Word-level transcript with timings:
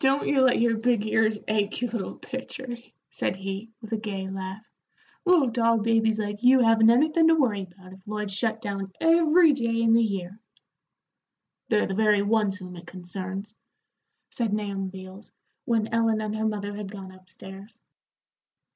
"Don't 0.00 0.26
you 0.26 0.40
let 0.40 0.58
your 0.58 0.76
big 0.76 1.06
ears 1.06 1.38
ache, 1.46 1.80
you 1.80 1.86
little 1.86 2.16
pitcher," 2.16 2.66
said 3.10 3.36
he, 3.36 3.70
with 3.80 3.92
a 3.92 3.96
gay 3.96 4.28
laugh. 4.28 4.68
"Little 5.24 5.48
doll 5.48 5.78
babies 5.78 6.18
like 6.18 6.42
you 6.42 6.58
haven't 6.58 6.90
anythin' 6.90 7.28
to 7.28 7.36
worry 7.36 7.62
about 7.62 7.92
if 7.92 8.04
Lloyd's 8.08 8.34
shut 8.34 8.60
down 8.60 8.92
every 9.00 9.52
day 9.52 9.82
in 9.82 9.92
the 9.92 10.02
year." 10.02 10.40
"They're 11.68 11.86
the 11.86 11.94
very 11.94 12.22
ones 12.22 12.56
whom 12.56 12.74
it 12.74 12.88
concerns," 12.88 13.54
said 14.30 14.52
Nahum 14.52 14.88
Beals, 14.88 15.30
when 15.64 15.94
Ellen 15.94 16.20
and 16.20 16.34
her 16.34 16.44
mother 16.44 16.74
had 16.74 16.90
gone 16.90 17.12
up 17.12 17.28
stairs. 17.28 17.78